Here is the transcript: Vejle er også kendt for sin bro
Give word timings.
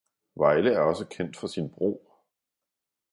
Vejle 0.35 0.73
er 0.73 0.79
også 0.79 1.05
kendt 1.05 1.37
for 1.37 1.47
sin 1.47 1.69
bro 1.73 2.09